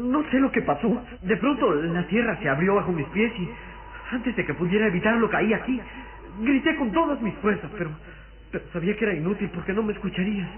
No 0.03 0.22
sé 0.31 0.40
lo 0.40 0.50
que 0.50 0.62
pasó. 0.62 1.03
De 1.22 1.37
pronto 1.37 1.74
la 1.74 2.07
tierra 2.07 2.37
se 2.40 2.48
abrió 2.48 2.74
bajo 2.74 2.92
mis 2.92 3.07
pies 3.09 3.33
y 3.38 3.50
antes 4.12 4.35
de 4.37 4.44
que 4.44 4.55
pudiera 4.55 4.87
evitarlo 4.87 5.29
caí 5.31 5.53
aquí. 5.53 5.81
Grité 6.40 6.76
con 6.76 6.92
todas 6.92 7.20
mis 7.20 7.35
fuerzas, 7.37 7.70
pero, 7.76 7.90
pero 8.50 8.64
sabía 8.72 8.96
que 8.96 9.05
era 9.05 9.14
inútil 9.14 9.50
porque 9.55 9.72
no 9.72 9.83
me 9.83 9.92
escucharías. 9.92 10.48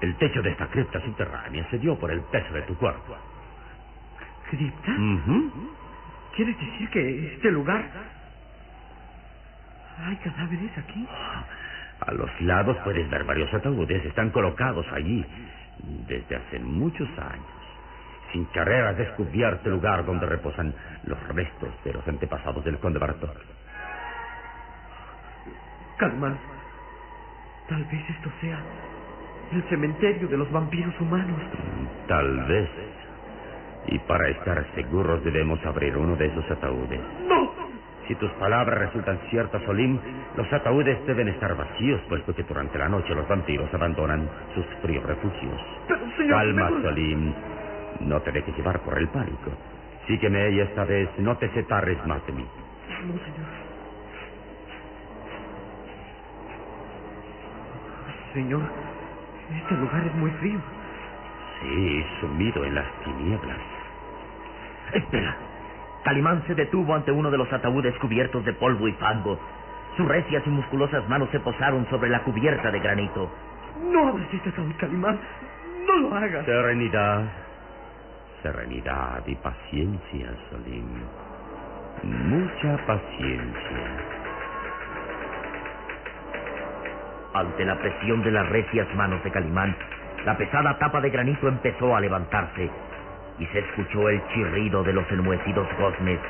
El 0.00 0.14
techo 0.16 0.42
de 0.42 0.50
esta 0.50 0.66
cripta 0.68 1.00
subterránea 1.00 1.68
se 1.70 1.78
dio 1.78 1.98
por 1.98 2.10
el 2.10 2.20
peso 2.22 2.54
de 2.54 2.62
tu 2.62 2.76
cuerpo. 2.76 3.16
¿Cripta? 4.50 4.96
¿Quieres 6.36 6.58
decir 6.58 6.88
que 6.90 7.34
este 7.34 7.50
lugar... 7.50 7.84
¿Hay 9.96 10.16
cadáveres 10.16 10.76
aquí? 10.76 11.06
A 12.06 12.12
los 12.12 12.28
lados 12.42 12.76
puedes 12.84 13.08
ver 13.10 13.24
varios 13.24 13.52
ataúdes. 13.52 14.04
Están 14.04 14.30
colocados 14.30 14.86
allí 14.92 15.24
desde 16.06 16.36
hace 16.36 16.58
muchos 16.58 17.08
años. 17.18 17.46
Sin 18.32 18.46
querer 18.46 18.84
has 18.84 18.96
descubierto 18.96 19.68
el 19.68 19.76
lugar 19.76 20.04
donde 20.04 20.26
reposan 20.26 20.74
los 21.04 21.18
restos 21.28 21.70
de 21.84 21.92
los 21.92 22.06
antepasados 22.06 22.64
del 22.64 22.78
conde 22.78 22.98
Bartok. 22.98 23.36
Calimán, 25.96 26.36
tal 27.68 27.84
vez 27.84 28.10
esto 28.10 28.30
sea 28.40 28.58
el 29.52 29.62
cementerio 29.68 30.28
de 30.28 30.36
los 30.36 30.50
vampiros 30.50 30.98
humanos. 31.00 31.40
Tal 32.08 32.44
vez. 32.46 32.68
Y 33.86 33.98
para 34.00 34.28
estar 34.30 34.66
seguros 34.74 35.22
debemos 35.22 35.64
abrir 35.64 35.96
uno 35.96 36.16
de 36.16 36.26
esos 36.26 36.50
ataúdes. 36.50 37.00
¡No! 37.28 37.63
Si 38.06 38.14
tus 38.16 38.30
palabras 38.32 38.78
resultan 38.78 39.18
ciertas, 39.30 39.66
Olim, 39.66 39.98
los 40.36 40.52
ataúdes 40.52 41.04
deben 41.06 41.28
estar 41.28 41.56
vacíos, 41.56 42.00
puesto 42.08 42.34
que 42.34 42.42
durante 42.42 42.78
la 42.78 42.88
noche 42.88 43.14
los 43.14 43.26
vampiros 43.28 43.72
abandonan 43.72 44.28
sus 44.54 44.66
fríos 44.82 45.02
refugios. 45.04 45.60
Pero, 45.88 46.00
señor... 46.16 46.30
Calma, 46.30 46.64
mejor- 46.70 46.82
Solim. 46.82 47.34
No 48.00 48.20
te 48.20 48.32
dejes 48.32 48.56
llevar 48.56 48.80
por 48.82 48.98
el 48.98 49.08
pánico. 49.08 49.52
Sígueme 50.06 50.50
y 50.50 50.60
esta 50.60 50.84
vez 50.84 51.08
no 51.18 51.36
te 51.38 51.48
separes 51.54 52.04
más 52.06 52.24
de 52.26 52.32
mí. 52.32 52.46
No, 53.06 53.14
señor. 53.24 53.46
Señor, 58.34 58.62
este 59.62 59.74
lugar 59.76 60.06
es 60.06 60.14
muy 60.14 60.30
frío. 60.32 60.60
Sí, 61.60 62.04
sumido 62.20 62.64
en 62.64 62.74
las 62.74 62.86
tinieblas. 63.04 63.60
Espera. 64.92 65.36
Calimán 66.04 66.44
se 66.46 66.54
detuvo 66.54 66.94
ante 66.94 67.10
uno 67.10 67.30
de 67.30 67.38
los 67.38 67.50
ataúdes 67.50 67.96
cubiertos 67.98 68.44
de 68.44 68.52
polvo 68.52 68.86
y 68.86 68.92
fango. 68.92 69.38
Sus 69.96 70.06
recias 70.06 70.42
y 70.46 70.50
musculosas 70.50 71.08
manos 71.08 71.30
se 71.30 71.40
posaron 71.40 71.88
sobre 71.88 72.10
la 72.10 72.22
cubierta 72.22 72.70
de 72.70 72.78
granito. 72.78 73.30
No 73.90 74.08
abras 74.08 74.28
este 74.32 74.50
ataúd, 74.50 74.70
Calimán. 74.78 75.18
No 75.86 75.96
lo 75.96 76.14
hagas. 76.14 76.44
Serenidad. 76.44 77.24
Serenidad 78.42 79.22
y 79.26 79.34
paciencia, 79.36 80.28
Solim. 80.50 80.88
Mucha 82.02 82.76
paciencia. 82.86 83.86
Ante 87.32 87.64
la 87.64 87.78
presión 87.78 88.22
de 88.22 88.30
las 88.30 88.46
recias 88.50 88.94
manos 88.94 89.24
de 89.24 89.30
Calimán, 89.30 89.74
la 90.26 90.36
pesada 90.36 90.78
tapa 90.78 91.00
de 91.00 91.10
granito 91.10 91.48
empezó 91.48 91.96
a 91.96 92.00
levantarse 92.00 92.70
y 93.38 93.46
se 93.46 93.58
escuchó 93.58 94.08
el 94.08 94.22
chirrido 94.28 94.82
de 94.84 94.92
los 94.92 95.10
enmohecidos 95.10 95.66
goznes, 95.78 96.20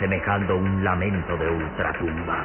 semejando 0.00 0.56
un 0.56 0.82
lamento 0.82 1.36
de 1.36 1.48
ultratumba. 1.48 2.44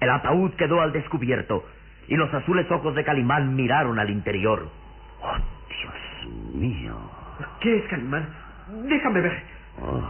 El 0.00 0.10
ataúd 0.10 0.52
quedó 0.52 0.80
al 0.80 0.92
descubierto 0.92 1.64
y 2.08 2.16
los 2.16 2.32
azules 2.32 2.70
ojos 2.70 2.94
de 2.94 3.04
Calimán 3.04 3.56
miraron 3.56 3.98
al 3.98 4.10
interior. 4.10 4.68
Dios 5.68 6.54
mío. 6.54 6.96
¿Qué 7.60 7.78
es, 7.78 7.84
Calimán? 7.88 8.28
Déjame 8.88 9.20
ver. 9.20 9.42
Oh, 9.82 10.02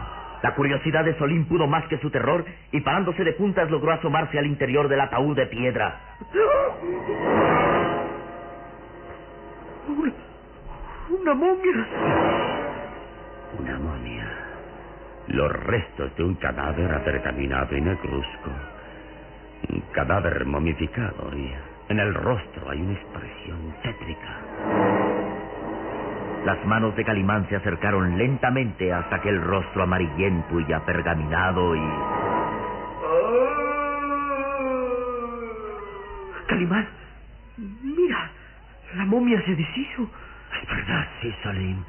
La 0.42 0.54
curiosidad 0.54 1.04
de 1.04 1.16
Solín 1.18 1.46
pudo 1.46 1.66
más 1.66 1.86
que 1.86 1.98
su 1.98 2.10
terror 2.10 2.44
y 2.72 2.80
parándose 2.80 3.24
de 3.24 3.32
puntas 3.32 3.70
logró 3.70 3.92
asomarse 3.92 4.38
al 4.38 4.46
interior 4.46 4.88
del 4.88 5.00
ataúd 5.00 5.36
de 5.36 5.46
piedra. 5.46 5.98
una 11.26 11.34
momia. 11.34 11.86
Una 13.58 13.78
momia. 13.80 14.28
Los 15.26 15.52
restos 15.64 16.14
de 16.16 16.22
un 16.22 16.34
cadáver 16.36 16.92
apergaminado 16.92 17.76
y 17.76 17.80
negruzco. 17.80 18.50
Un 19.70 19.80
cadáver 19.92 20.44
momificado 20.46 21.36
y 21.36 21.52
en 21.88 21.98
el 21.98 22.14
rostro 22.14 22.70
hay 22.70 22.80
una 22.80 22.92
expresión 22.92 23.74
tétrica. 23.82 24.38
Las 26.44 26.64
manos 26.64 26.94
de 26.94 27.04
Calimán 27.04 27.48
se 27.48 27.56
acercaron 27.56 28.16
lentamente 28.16 28.92
hasta 28.92 29.16
aquel 29.16 29.42
rostro 29.42 29.82
amarillento 29.82 30.60
y 30.60 30.72
apergaminado 30.72 31.74
y... 31.74 31.80
Calimán, 36.46 36.86
mira, 37.82 38.30
la 38.94 39.04
momia 39.06 39.42
se 39.44 39.56
deshizo. 39.56 40.08
Es 40.62 40.68
verdad, 40.68 41.08
sí, 41.20 41.34
Salim. 41.42 41.84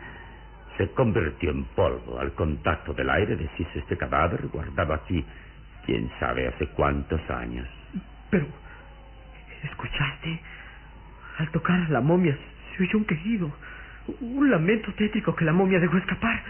Se 0.77 0.91
convirtió 0.91 1.51
en 1.51 1.63
polvo 1.75 2.19
al 2.19 2.33
contacto 2.33 2.93
del 2.93 3.09
aire, 3.09 3.35
deshizo 3.35 3.79
este 3.79 3.97
cadáver 3.97 4.47
guardado 4.47 4.93
aquí, 4.93 5.25
quién 5.85 6.09
sabe 6.19 6.47
hace 6.47 6.67
cuántos 6.67 7.19
años. 7.29 7.67
Pero, 8.29 8.45
¿escuchaste? 9.63 10.39
Al 11.39 11.49
tocar 11.51 11.79
a 11.81 11.89
la 11.89 12.01
momia 12.01 12.37
se 12.75 12.83
oyó 12.83 12.99
un 12.99 13.05
quejido, 13.05 13.51
un 14.21 14.51
lamento 14.51 14.93
tétrico 14.93 15.35
que 15.35 15.45
la 15.45 15.53
momia 15.53 15.79
dejó 15.79 15.97
escapar. 15.97 16.43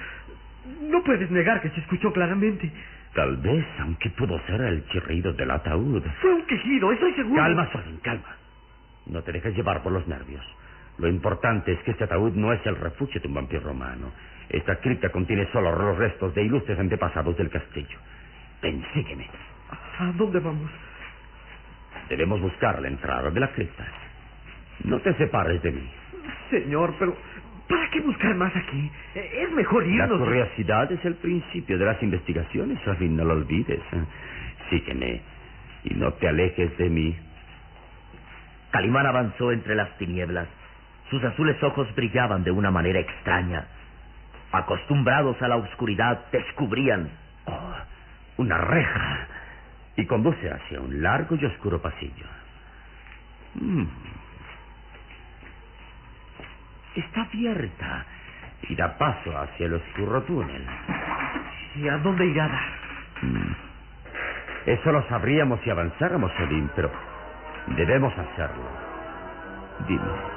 No 0.81 1.03
puedes 1.03 1.31
negar 1.31 1.61
que 1.61 1.69
se 1.69 1.79
escuchó 1.79 2.11
claramente. 2.11 2.71
Tal 3.13 3.37
vez, 3.37 3.65
aunque 3.79 4.09
pudo 4.11 4.39
ser 4.45 4.61
el 4.61 4.85
chirrido 4.89 5.33
del 5.33 5.51
ataúd. 5.51 6.03
Fue 6.21 6.33
un 6.33 6.45
quejido, 6.45 6.91
estoy 6.91 7.13
seguro. 7.13 7.41
Calma, 7.41 7.71
Solín, 7.71 7.97
calma. 7.97 8.35
No 9.05 9.21
te 9.23 9.31
dejes 9.31 9.55
llevar 9.55 9.81
por 9.81 9.93
los 9.93 10.05
nervios. 10.07 10.43
Lo 10.97 11.07
importante 11.07 11.71
es 11.73 11.79
que 11.83 11.91
este 11.91 12.05
ataúd 12.05 12.33
no 12.33 12.51
es 12.53 12.65
el 12.65 12.75
refugio 12.75 13.21
de 13.21 13.27
un 13.27 13.35
vampiro 13.35 13.61
romano. 13.61 14.11
Esta 14.49 14.77
cripta 14.79 15.09
contiene 15.09 15.47
solo 15.51 15.71
los 15.71 15.97
restos 15.97 16.33
de 16.33 16.43
ilustres 16.43 16.79
antepasados 16.79 17.37
del 17.37 17.49
castillo. 17.49 17.97
Ven, 18.61 18.83
sígueme. 18.93 19.27
¿A 19.99 20.11
dónde 20.13 20.39
vamos? 20.39 20.71
Debemos 22.09 22.39
buscar 22.41 22.81
la 22.81 22.87
entrada 22.87 23.29
de 23.29 23.39
la 23.39 23.51
cripta. 23.51 23.85
No 24.85 24.99
te 24.99 25.13
separes 25.15 25.61
de 25.61 25.71
mí. 25.71 25.89
Señor, 26.49 26.93
pero 26.97 27.15
¿para 27.67 27.89
qué 27.91 27.99
buscar 28.01 28.33
más 28.35 28.55
aquí? 28.55 28.91
Es 29.15 29.51
mejor 29.51 29.85
La 29.85 30.05
irnos. 30.05 30.19
curiosidad 30.19 30.91
es 30.91 31.03
el 31.03 31.15
principio 31.15 31.77
de 31.77 31.85
las 31.85 32.01
investigaciones, 32.01 32.79
Solín, 32.85 33.17
no 33.17 33.25
lo 33.25 33.33
olvides. 33.33 33.81
Sígueme 34.69 35.21
y 35.83 35.93
no 35.95 36.13
te 36.13 36.27
alejes 36.27 36.75
de 36.77 36.89
mí. 36.89 37.15
Calimán 38.71 39.05
avanzó 39.05 39.51
entre 39.51 39.75
las 39.75 39.95
tinieblas. 39.97 40.47
Sus 41.09 41.23
azules 41.23 41.61
ojos 41.63 41.93
brillaban 41.95 42.43
de 42.43 42.51
una 42.51 42.71
manera 42.71 42.99
extraña. 42.99 43.65
Acostumbrados 44.51 45.41
a 45.41 45.47
la 45.47 45.55
oscuridad, 45.57 46.25
descubrían 46.31 47.09
Oh, 47.47 47.73
una 48.37 48.57
reja. 48.57 49.27
Y 49.95 50.05
conduce 50.05 50.51
hacia 50.51 50.79
un 50.79 51.01
largo 51.01 51.35
y 51.35 51.45
oscuro 51.45 51.81
pasillo. 51.81 52.25
Mm. 53.55 53.85
Está 56.95 57.21
abierta 57.21 58.05
y 58.69 58.75
da 58.75 58.97
paso 58.97 59.37
hacia 59.39 59.65
el 59.65 59.73
oscuro 59.73 60.21
túnel. 60.23 60.65
¿Y 61.75 61.87
a 61.87 61.97
dónde 61.97 62.25
irá? 62.25 62.47
Mm. 63.21 63.55
Eso 64.67 64.91
lo 64.91 65.07
sabríamos 65.07 65.61
si 65.61 65.69
avanzáramos, 65.69 66.31
Solín, 66.37 66.69
pero 66.75 66.91
debemos 67.67 68.13
hacerlo. 68.17 68.65
Dime. 69.87 70.36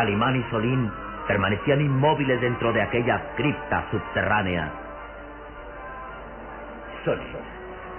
Calimán 0.00 0.34
y 0.34 0.50
Solín 0.50 0.90
permanecían 1.28 1.82
inmóviles 1.82 2.40
dentro 2.40 2.72
de 2.72 2.80
aquella 2.80 3.34
cripta 3.36 3.86
subterránea. 3.90 4.72
Solín, 7.04 7.26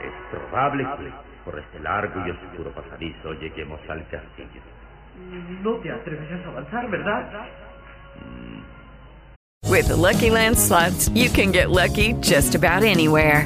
es 0.01 0.11
probable 0.31 0.83
que 0.97 1.11
por 1.45 1.59
este 1.59 1.79
largo 1.79 2.25
y 2.25 2.31
oscuro 2.31 2.71
pasadizo 2.71 3.33
lleguemos 3.33 3.79
al 3.87 4.03
castillo. 4.07 4.61
No 5.61 5.75
te 5.75 5.91
atreverás 5.91 6.43
a 6.43 6.49
avanzar, 6.49 6.89
¿verdad? 6.89 7.45
With 9.69 9.87
the 9.87 9.95
Lucky 9.95 10.31
Land 10.31 10.57
slots, 10.57 11.07
you 11.09 11.29
can 11.29 11.51
get 11.51 11.69
lucky 11.69 12.13
just 12.13 12.55
about 12.55 12.81
anywhere. 12.81 13.45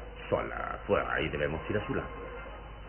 sola 0.31 0.79
fuera 0.87 1.19
y 1.21 1.27
debemos 1.27 1.59
ir 1.69 1.77
a 1.77 1.85
su 1.85 1.93
lado. 1.93 2.07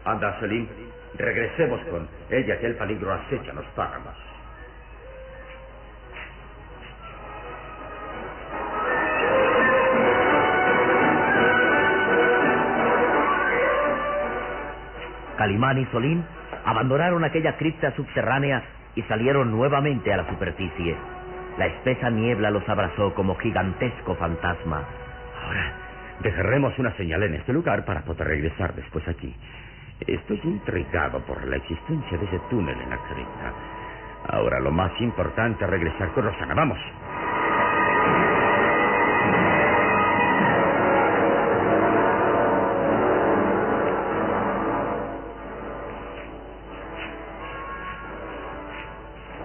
Anda, 0.04 0.38
Selim, 0.38 0.68
regresemos 1.14 1.80
con 1.90 2.08
ella 2.30 2.58
que 2.58 2.66
el 2.66 2.76
peligro 2.76 3.12
acecha 3.12 3.52
los 3.52 3.66
páramos. 3.74 4.14
Calimán 15.36 15.78
y 15.78 15.86
Solín 15.86 16.24
abandonaron 16.64 17.24
aquella 17.24 17.56
cripta 17.56 17.90
subterránea 17.96 18.62
y 18.94 19.02
salieron 19.02 19.50
nuevamente 19.50 20.12
a 20.12 20.18
la 20.18 20.28
superficie. 20.28 20.96
La 21.58 21.66
espesa 21.66 22.10
niebla 22.10 22.50
los 22.50 22.68
abrazó 22.68 23.12
como 23.14 23.34
gigantesco 23.36 24.14
fantasma. 24.14 24.84
Ahora, 25.44 25.81
dejaremos 26.22 26.78
una 26.78 26.96
señal 26.96 27.22
en 27.24 27.34
este 27.34 27.52
lugar 27.52 27.84
para 27.84 28.02
poder 28.02 28.28
regresar 28.28 28.74
después 28.74 29.06
aquí. 29.08 29.34
Estoy 30.06 30.40
intrigado 30.44 31.20
por 31.26 31.46
la 31.46 31.56
existencia 31.56 32.18
de 32.18 32.24
ese 32.24 32.40
túnel 32.50 32.80
en 32.80 32.90
la 32.90 32.98
cripta. 32.98 33.52
Ahora 34.28 34.60
lo 34.60 34.70
más 34.70 34.92
importante 35.00 35.64
es 35.64 35.70
regresar 35.70 36.12
con 36.12 36.24
Rosana. 36.24 36.54
Vamos. 36.54 36.78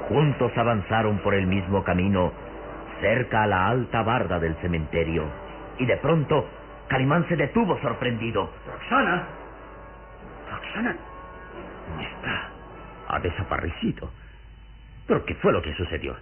Juntos 0.07 0.51
avanzaron 0.55 1.17
por 1.19 1.33
el 1.33 1.47
mismo 1.47 1.83
camino, 1.83 2.31
cerca 3.01 3.43
a 3.43 3.47
la 3.47 3.67
alta 3.67 4.03
barda 4.03 4.39
del 4.39 4.55
cementerio. 4.61 5.25
Y 5.79 5.85
de 5.85 5.97
pronto, 5.97 6.47
Calimán 6.88 7.28
se 7.28 7.36
detuvo 7.36 7.80
sorprendido. 7.82 8.52
Roxana. 8.65 9.28
Roxana. 10.50 10.95
¿Dónde 11.89 12.04
está? 12.04 12.50
Ha 13.10 13.19
desaparecido. 13.19 14.12
¿Pero 15.08 15.26
qué 15.26 15.36
fue 15.36 15.52
lo 15.52 15.62
que 15.62 15.73
sucedió? 15.76 16.15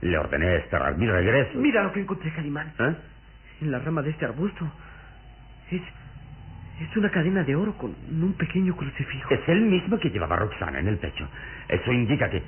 Le 0.00 0.18
ordené 0.18 0.56
esperar 0.56 0.96
mi 0.96 1.06
regreso. 1.06 1.58
Mira 1.58 1.82
lo 1.82 1.92
que 1.92 2.00
encontré, 2.00 2.30
Calimán. 2.32 2.72
¿Eh? 2.78 2.94
En 3.62 3.70
la 3.70 3.78
rama 3.78 4.02
de 4.02 4.10
este 4.10 4.24
arbusto. 4.24 4.66
Es. 5.70 5.82
Es 6.80 6.94
una 6.94 7.10
cadena 7.10 7.42
de 7.42 7.56
oro 7.56 7.72
con 7.78 7.94
un 8.10 8.34
pequeño 8.34 8.76
crucifijo. 8.76 9.32
Es 9.32 9.48
el 9.48 9.62
mismo 9.62 9.98
que 9.98 10.10
llevaba 10.10 10.36
Roxana 10.36 10.78
en 10.78 10.88
el 10.88 10.98
pecho. 10.98 11.26
Eso 11.68 11.90
indica 11.90 12.28
que 12.28 12.42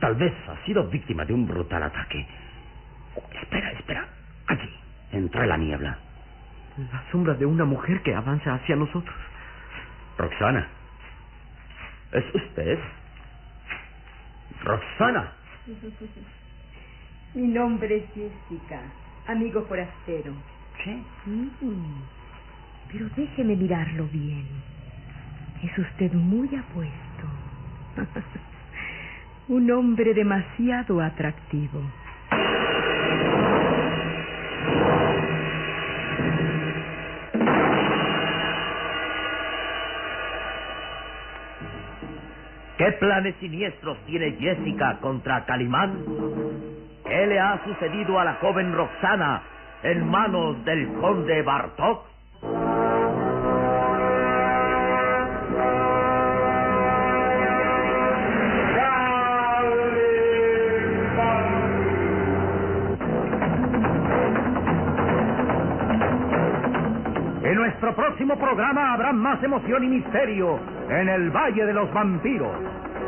tal 0.00 0.14
vez 0.14 0.32
ha 0.48 0.64
sido 0.64 0.88
víctima 0.88 1.26
de 1.26 1.34
un 1.34 1.46
brutal 1.46 1.82
ataque. 1.82 2.26
Oh, 3.14 3.22
espera, 3.42 3.72
espera. 3.72 4.08
Allí, 4.46 4.70
entre 5.12 5.46
la 5.46 5.58
niebla. 5.58 5.98
La 6.76 7.04
sombra 7.12 7.34
de 7.34 7.46
una 7.46 7.64
mujer 7.64 8.02
que 8.02 8.12
avanza 8.12 8.54
hacia 8.54 8.74
nosotros. 8.74 9.14
Roxana. 10.18 10.66
¿Es 12.10 12.24
usted? 12.34 12.78
Roxana. 14.64 15.32
Mi 17.34 17.48
nombre 17.48 17.96
es 17.96 18.04
Jessica, 18.14 18.80
amigo 19.26 19.64
forastero. 19.66 20.32
¿Qué? 20.82 21.02
Mm, 21.26 22.02
pero 22.92 23.06
déjeme 23.16 23.54
mirarlo 23.54 24.06
bien. 24.12 24.46
Es 25.62 25.78
usted 25.78 26.12
muy 26.12 26.48
apuesto. 26.56 27.26
Un 29.48 29.70
hombre 29.70 30.12
demasiado 30.12 31.00
atractivo. 31.00 31.82
¿Qué 42.84 42.92
planes 42.92 43.34
siniestros 43.40 43.96
tiene 44.04 44.32
Jessica 44.32 44.98
contra 45.00 45.46
Calimán? 45.46 46.04
¿Qué 47.02 47.26
le 47.28 47.40
ha 47.40 47.58
sucedido 47.64 48.20
a 48.20 48.24
la 48.26 48.34
joven 48.34 48.74
Roxana 48.74 49.40
en 49.82 50.06
manos 50.06 50.62
del 50.66 50.92
conde 51.00 51.40
Bartok? 51.40 52.04
En 67.44 67.54
nuestro 67.54 67.96
próximo 67.96 68.36
programa 68.36 68.92
habrá 68.92 69.14
más 69.14 69.42
emoción 69.42 69.84
y 69.84 69.88
misterio 69.88 70.73
en 70.88 71.08
el 71.08 71.30
Valle 71.30 71.66
de 71.66 71.72
los 71.72 71.92
Vampiros. 71.92 72.56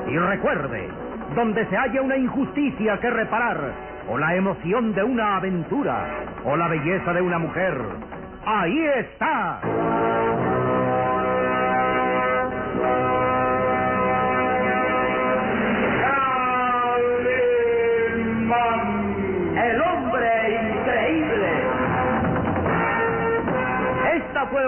Y 0.08 0.18
recuerde, 0.18 0.88
donde 1.34 1.66
se 1.66 1.76
haya 1.76 2.00
una 2.00 2.16
injusticia 2.16 2.98
que 3.00 3.10
reparar, 3.10 3.72
o 4.08 4.18
la 4.18 4.34
emoción 4.34 4.94
de 4.94 5.02
una 5.02 5.36
aventura, 5.36 6.06
o 6.44 6.56
la 6.56 6.68
belleza 6.68 7.12
de 7.12 7.22
una 7.22 7.38
mujer, 7.38 7.76
ahí 8.44 8.86
está. 8.98 9.60